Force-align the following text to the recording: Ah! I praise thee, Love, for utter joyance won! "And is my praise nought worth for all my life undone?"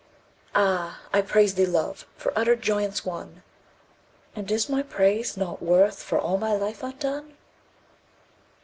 Ah! 0.55 1.01
I 1.13 1.21
praise 1.21 1.53
thee, 1.53 1.65
Love, 1.67 2.07
for 2.15 2.33
utter 2.35 2.55
joyance 2.55 3.05
won! 3.05 3.43
"And 4.35 4.49
is 4.49 4.67
my 4.67 4.81
praise 4.81 5.37
nought 5.37 5.61
worth 5.61 6.01
for 6.01 6.17
all 6.17 6.39
my 6.39 6.55
life 6.55 6.81
undone?" 6.81 7.37